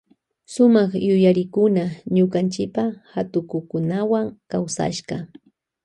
[0.53, 1.83] Suma yuyarikuna
[2.15, 5.15] ñukanchipa hatukukunawa kawsashka.